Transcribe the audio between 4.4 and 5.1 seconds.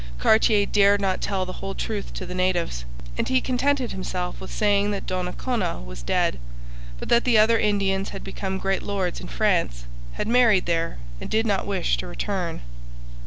with saying that